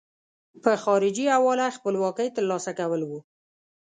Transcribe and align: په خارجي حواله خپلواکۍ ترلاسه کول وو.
په 0.63 0.71
خارجي 0.83 1.25
حواله 1.35 1.67
خپلواکۍ 1.77 2.27
ترلاسه 2.37 2.71
کول 2.79 3.01
وو. 3.05 3.19